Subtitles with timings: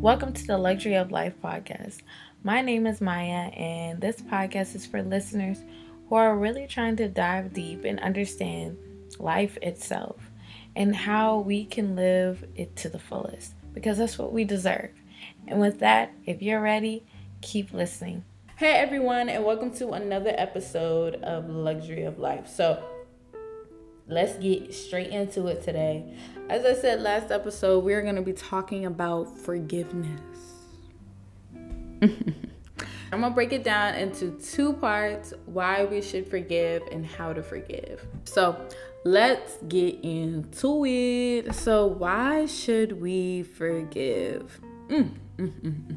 [0.00, 1.98] Welcome to the Luxury of Life podcast.
[2.42, 5.58] My name is Maya, and this podcast is for listeners
[6.08, 8.78] who are really trying to dive deep and understand
[9.18, 10.16] life itself
[10.74, 14.88] and how we can live it to the fullest because that's what we deserve.
[15.46, 17.04] And with that, if you're ready,
[17.42, 18.24] keep listening.
[18.56, 22.48] Hey everyone, and welcome to another episode of Luxury of Life.
[22.48, 22.82] So,
[24.10, 26.12] let's get straight into it today.
[26.48, 30.20] As I said last episode, we're going to be talking about forgiveness.
[33.12, 37.42] I'm gonna break it down into two parts why we should forgive and how to
[37.42, 38.06] forgive.
[38.24, 38.56] So
[39.04, 41.52] let's get into it.
[41.54, 44.60] So, why should we forgive?
[44.88, 45.96] Mm, mm, mm, mm.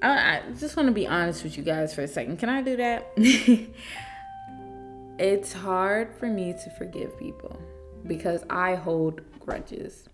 [0.00, 2.38] I, I just want to be honest with you guys for a second.
[2.38, 3.08] Can I do that?
[5.18, 7.60] it's hard for me to forgive people
[8.06, 10.08] because I hold grudges.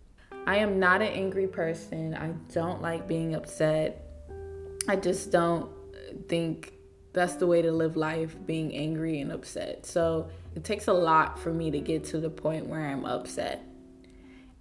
[0.46, 2.14] I am not an angry person.
[2.14, 4.02] I don't like being upset.
[4.88, 5.70] I just don't
[6.28, 6.72] think
[7.12, 9.86] that's the way to live life, being angry and upset.
[9.86, 13.62] So it takes a lot for me to get to the point where I'm upset.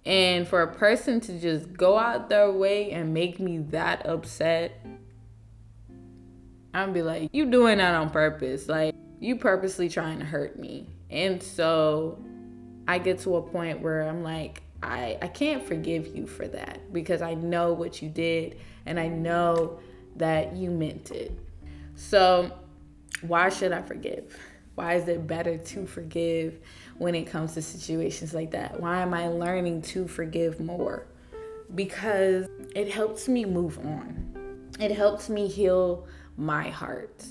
[0.06, 4.84] And for a person to just go out their way and make me that upset,
[6.74, 8.68] I'm be like, you doing that on purpose.
[8.68, 10.86] Like, you purposely trying to hurt me.
[11.10, 12.18] And so
[12.86, 16.92] I get to a point where I'm like, I, I can't forgive you for that
[16.92, 19.78] because I know what you did and I know
[20.16, 21.32] that you meant it.
[21.96, 22.52] So,
[23.22, 24.36] why should I forgive?
[24.74, 26.58] Why is it better to forgive
[26.98, 28.78] when it comes to situations like that?
[28.78, 31.06] Why am I learning to forgive more?
[31.74, 34.70] Because it helps me move on.
[34.80, 36.06] It helps me heal
[36.36, 37.24] my heart.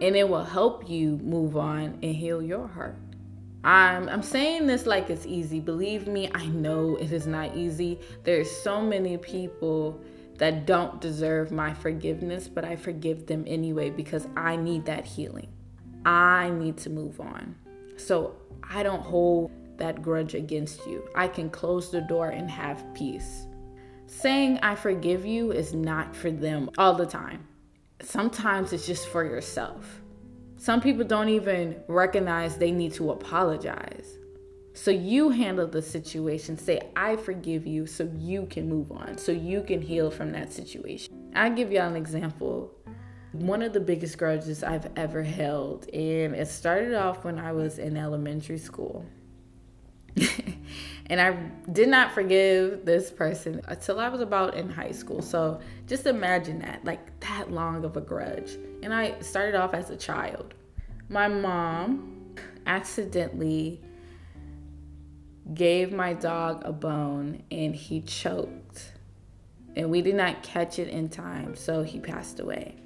[0.00, 2.96] And it will help you move on and heal your heart.
[3.64, 5.60] I'm I'm saying this like it's easy.
[5.60, 8.00] Believe me, I know it is not easy.
[8.24, 10.00] There's so many people
[10.38, 15.48] that don't deserve my forgiveness, but I forgive them anyway because I need that healing.
[16.04, 17.54] I need to move on.
[17.96, 18.34] So
[18.68, 21.06] I don't hold that grudge against you.
[21.14, 23.46] I can close the door and have peace.
[24.06, 27.46] Saying I forgive you is not for them all the time.
[28.02, 30.00] Sometimes it's just for yourself.
[30.56, 34.18] Some people don't even recognize they need to apologize.
[34.74, 36.56] So you handle the situation.
[36.56, 40.52] Say, I forgive you so you can move on, so you can heal from that
[40.52, 41.30] situation.
[41.34, 42.72] I'll give y'all an example.
[43.32, 47.78] One of the biggest grudges I've ever held, and it started off when I was
[47.78, 49.04] in elementary school.
[51.12, 51.32] and I
[51.70, 55.20] did not forgive this person until I was about in high school.
[55.20, 58.52] So just imagine that, like that long of a grudge.
[58.82, 60.54] And I started off as a child.
[61.10, 62.34] My mom
[62.64, 63.82] accidentally
[65.52, 68.94] gave my dog a bone and he choked.
[69.76, 72.76] And we did not catch it in time, so he passed away.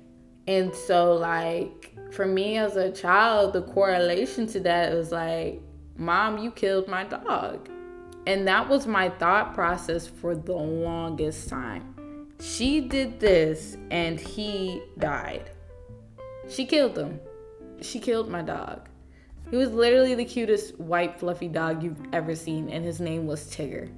[0.49, 5.63] And so, like, for me as a child, the correlation to that was like,
[5.97, 7.71] Mom, you killed my dog.
[8.27, 12.27] And that was my thought process for the longest time.
[12.41, 15.51] She did this and he died.
[16.49, 17.21] She killed him.
[17.81, 18.89] She killed my dog.
[19.51, 23.45] He was literally the cutest white fluffy dog you've ever seen, and his name was
[23.45, 23.89] Tigger.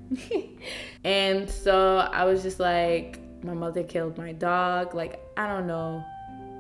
[1.05, 4.94] and so I was just like, my mother killed my dog.
[4.94, 6.05] Like, I don't know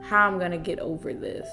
[0.02, 1.46] how I'm gonna get over this.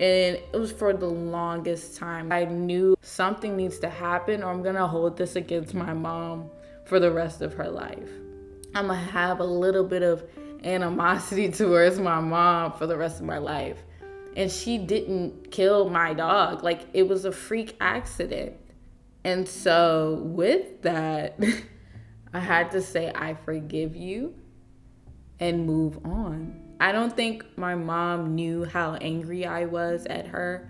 [0.00, 2.32] And it was for the longest time.
[2.32, 6.50] I knew something needs to happen, or I'm gonna hold this against my mom
[6.84, 8.08] for the rest of her life.
[8.74, 10.24] I'm gonna have a little bit of
[10.64, 13.82] animosity towards my mom for the rest of my life
[14.36, 16.62] and she didn't kill my dog.
[16.62, 18.54] Like it was a freak accident.
[19.24, 21.38] And so with that,
[22.32, 24.34] I had to say, I forgive you
[25.38, 26.60] and move on.
[26.84, 30.68] I don't think my mom knew how angry I was at her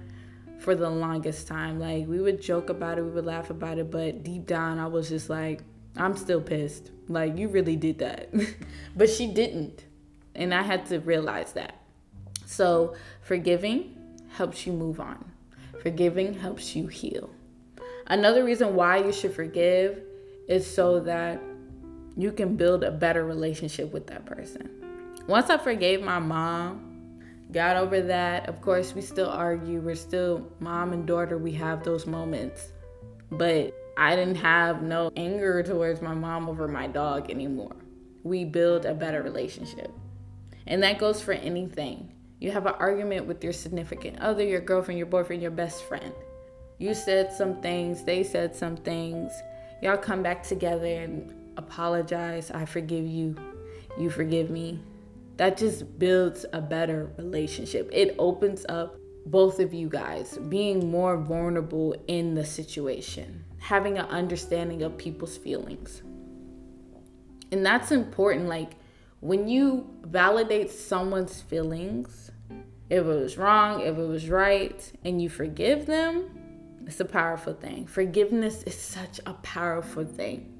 [0.60, 1.80] for the longest time.
[1.80, 4.86] Like we would joke about it, we would laugh about it, but deep down I
[4.86, 5.64] was just like,
[5.96, 6.92] I'm still pissed.
[7.08, 8.32] Like you really did that.
[8.96, 9.86] but she didn't.
[10.36, 11.80] And I had to realize that.
[12.46, 13.96] So, forgiving
[14.28, 15.32] helps you move on,
[15.82, 17.28] forgiving helps you heal.
[18.06, 20.00] Another reason why you should forgive
[20.46, 21.42] is so that
[22.16, 24.83] you can build a better relationship with that person.
[25.26, 27.18] Once I forgave my mom,
[27.50, 29.80] got over that, of course, we still argue.
[29.80, 32.72] We're still mom and daughter, we have those moments.
[33.30, 37.76] But I didn't have no anger towards my mom over my dog anymore.
[38.22, 39.90] We build a better relationship.
[40.66, 42.12] And that goes for anything.
[42.38, 46.12] You have an argument with your significant other, your girlfriend, your boyfriend, your best friend.
[46.78, 49.32] You said some things, they said some things.
[49.80, 53.36] Y'all come back together and apologize, I forgive you,
[53.98, 54.80] you forgive me.
[55.36, 57.90] That just builds a better relationship.
[57.92, 58.96] It opens up
[59.26, 65.36] both of you guys being more vulnerable in the situation, having an understanding of people's
[65.36, 66.02] feelings.
[67.50, 68.48] And that's important.
[68.48, 68.72] Like
[69.20, 72.30] when you validate someone's feelings,
[72.90, 76.30] if it was wrong, if it was right, and you forgive them,
[76.86, 77.86] it's a powerful thing.
[77.86, 80.53] Forgiveness is such a powerful thing.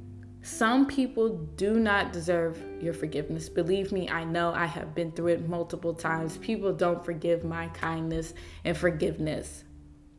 [0.45, 3.49] Some people do not deserve your forgiveness.
[3.49, 6.37] Believe me, I know I have been through it multiple times.
[6.37, 9.65] People don't forgive my kindness and forgiveness,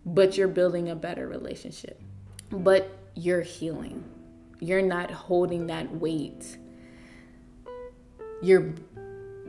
[0.03, 2.01] but you're building a better relationship.
[2.49, 4.03] But you're healing.
[4.59, 6.57] You're not holding that weight.
[8.41, 8.73] You're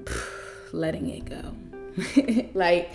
[0.73, 2.51] letting it go.
[2.55, 2.93] like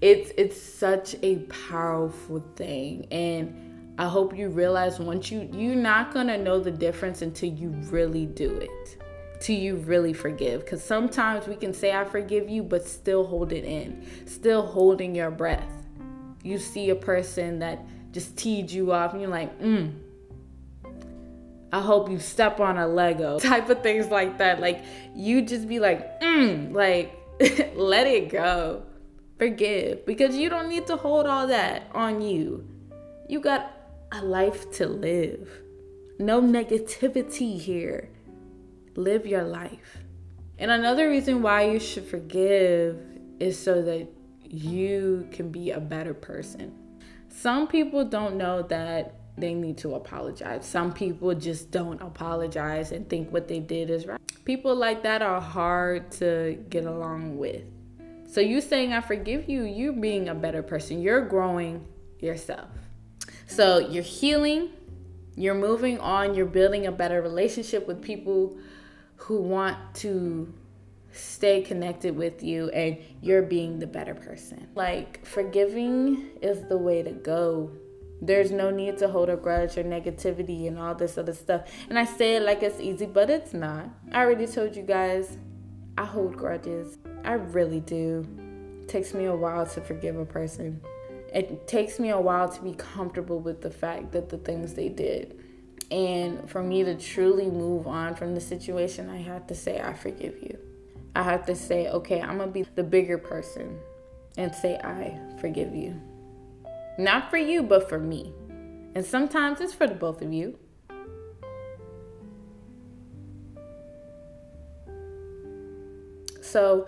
[0.00, 1.38] it's it's such a
[1.68, 3.65] powerful thing and
[3.98, 8.26] I hope you realize once you you're not gonna know the difference until you really
[8.26, 9.02] do it.
[9.40, 10.64] Till you really forgive.
[10.64, 15.14] Because sometimes we can say I forgive you, but still hold it in, still holding
[15.14, 15.70] your breath.
[16.42, 19.92] You see a person that just teed you off, and you're like, mm.
[21.72, 23.38] I hope you step on a Lego.
[23.40, 24.60] Type of things like that.
[24.60, 24.84] Like
[25.14, 27.12] you just be like, mm, like
[27.74, 28.82] let it go.
[29.38, 30.06] Forgive.
[30.06, 32.66] Because you don't need to hold all that on you.
[33.28, 33.75] You got
[34.12, 35.48] a life to live.
[36.18, 38.08] No negativity here.
[38.94, 39.98] Live your life.
[40.58, 42.98] And another reason why you should forgive
[43.38, 44.08] is so that
[44.44, 46.72] you can be a better person.
[47.28, 50.64] Some people don't know that they need to apologize.
[50.64, 54.20] Some people just don't apologize and think what they did is right.
[54.46, 57.64] People like that are hard to get along with.
[58.26, 61.02] So you saying I forgive you, you're being a better person.
[61.02, 61.86] You're growing
[62.20, 62.68] yourself.
[63.46, 64.70] So you're healing,
[65.36, 68.56] you're moving on, you're building a better relationship with people
[69.16, 70.52] who want to
[71.12, 74.68] stay connected with you and you're being the better person.
[74.74, 77.70] Like forgiving is the way to go.
[78.20, 81.70] There's no need to hold a grudge or negativity and all this other stuff.
[81.88, 83.88] And I say it like it's easy, but it's not.
[84.12, 85.38] I already told you guys,
[85.96, 86.98] I hold grudges.
[87.24, 88.26] I really do.
[88.82, 90.80] It takes me a while to forgive a person
[91.32, 94.88] it takes me a while to be comfortable with the fact that the things they
[94.88, 95.42] did.
[95.90, 99.92] And for me to truly move on from the situation, I have to say, I
[99.92, 100.58] forgive you.
[101.14, 103.78] I have to say, okay, I'm gonna be the bigger person
[104.36, 106.00] and say, I forgive you.
[106.98, 108.32] Not for you, but for me.
[108.94, 110.58] And sometimes it's for the both of you.
[116.40, 116.86] So,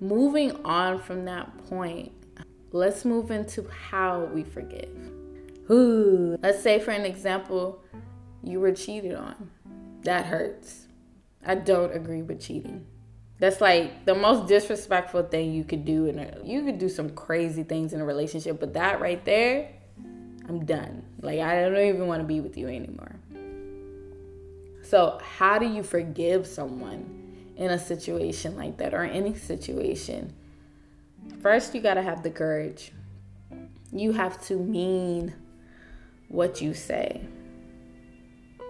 [0.00, 2.12] moving on from that point,
[2.72, 5.10] let's move into how we forgive.
[5.70, 7.82] Ooh, let's say, for an example,
[8.42, 9.50] you were cheated on.
[10.02, 10.86] That hurts.
[11.44, 12.86] I don't agree with cheating.
[13.38, 16.08] That's like the most disrespectful thing you could do.
[16.08, 19.70] And you could do some crazy things in a relationship, but that right there,
[20.48, 21.04] I'm done.
[21.20, 23.16] Like I don't even want to be with you anymore.
[24.82, 30.32] So, how do you forgive someone in a situation like that or any situation?
[31.40, 32.92] First, you got to have the courage.
[33.92, 35.34] You have to mean
[36.28, 37.22] what you say.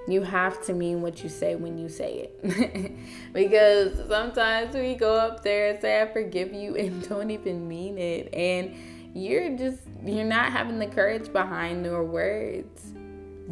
[0.07, 2.97] You have to mean what you say when you say it.
[3.33, 7.99] because sometimes we go up there and say, I forgive you, and don't even mean
[7.99, 8.33] it.
[8.33, 8.75] And
[9.15, 12.93] you're just, you're not having the courage behind your words.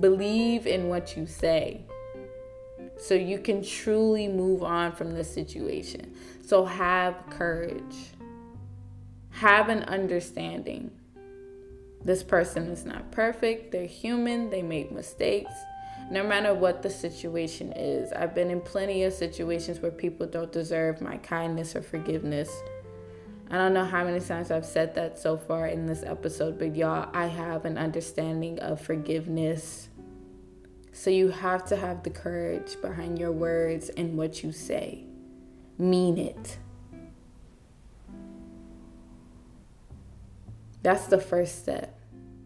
[0.00, 1.86] Believe in what you say
[2.98, 6.14] so you can truly move on from the situation.
[6.44, 8.12] So have courage
[9.36, 10.90] have an understanding.
[12.02, 15.52] This person is not perfect, they're human, they make mistakes.
[16.10, 20.50] No matter what the situation is, I've been in plenty of situations where people don't
[20.50, 22.48] deserve my kindness or forgiveness.
[23.50, 26.74] I don't know how many times I've said that so far in this episode, but
[26.74, 29.90] y'all, I have an understanding of forgiveness.
[30.92, 35.04] So you have to have the courage behind your words and what you say.
[35.76, 36.56] Mean it.
[40.86, 41.98] That's the first step.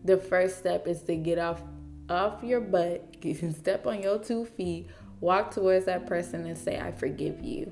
[0.02, 1.60] The first step is to get off
[2.08, 4.88] off your butt, get, step on your two feet,
[5.20, 7.70] walk towards that person and say, I forgive you.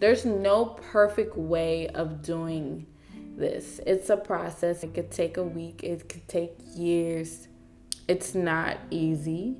[0.00, 2.88] There's no perfect way of doing
[3.36, 3.78] this.
[3.86, 4.82] It's a process.
[4.82, 7.46] It could take a week, it could take years.
[8.08, 9.58] It's not easy,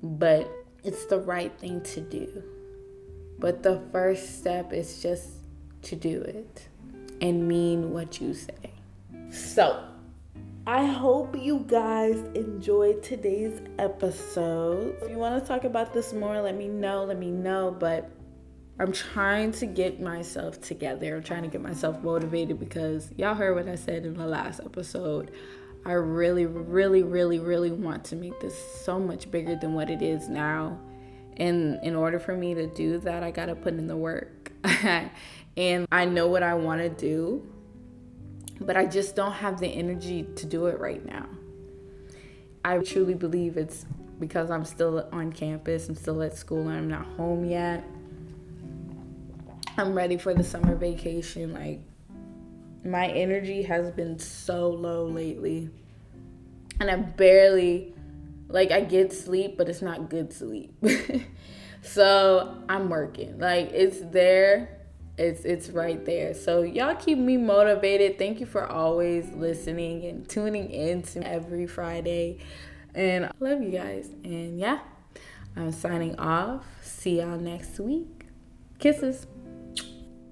[0.00, 0.48] but
[0.84, 2.61] it's the right thing to do.
[3.42, 5.28] But the first step is just
[5.82, 6.68] to do it
[7.20, 8.70] and mean what you say.
[9.30, 9.82] So,
[10.64, 14.96] I hope you guys enjoyed today's episode.
[15.02, 17.02] If you want to talk about this more, let me know.
[17.02, 17.74] Let me know.
[17.76, 18.12] But
[18.78, 21.16] I'm trying to get myself together.
[21.16, 24.60] I'm trying to get myself motivated because y'all heard what I said in the last
[24.64, 25.32] episode.
[25.84, 30.00] I really, really, really, really want to make this so much bigger than what it
[30.00, 30.78] is now.
[31.36, 34.52] And in order for me to do that, I got to put in the work.
[35.56, 37.46] and I know what I want to do,
[38.60, 41.26] but I just don't have the energy to do it right now.
[42.64, 43.86] I truly believe it's
[44.20, 47.84] because I'm still on campus, I'm still at school, and I'm not home yet.
[49.76, 51.52] I'm ready for the summer vacation.
[51.54, 51.80] Like,
[52.84, 55.70] my energy has been so low lately.
[56.78, 57.94] And I barely,
[58.52, 60.74] like, I get sleep, but it's not good sleep.
[61.82, 63.38] so I'm working.
[63.38, 64.78] Like, it's there.
[65.18, 66.32] It's it's right there.
[66.32, 68.18] So y'all keep me motivated.
[68.18, 72.38] Thank you for always listening and tuning in to every Friday.
[72.94, 74.08] And I love you guys.
[74.24, 74.80] And yeah,
[75.54, 76.64] I'm signing off.
[76.82, 78.26] See y'all next week.
[78.78, 79.26] Kisses.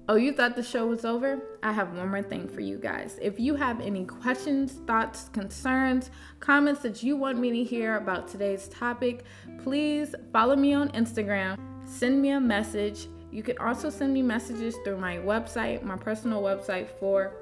[0.09, 1.39] Oh, you thought the show was over?
[1.61, 3.19] I have one more thing for you guys.
[3.21, 8.27] If you have any questions, thoughts, concerns, comments that you want me to hear about
[8.27, 9.23] today's topic,
[9.63, 13.07] please follow me on Instagram, send me a message.
[13.31, 17.33] You can also send me messages through my website, my personal website for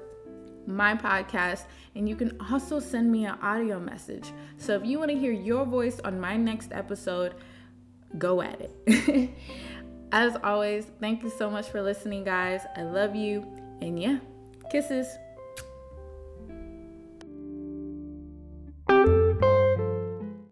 [0.66, 1.64] my podcast,
[1.94, 4.32] and you can also send me an audio message.
[4.58, 7.34] So if you want to hear your voice on my next episode,
[8.18, 9.30] go at it.
[10.12, 12.62] As always, thank you so much for listening, guys.
[12.76, 13.46] I love you.
[13.80, 14.18] And yeah,
[14.70, 15.06] kisses.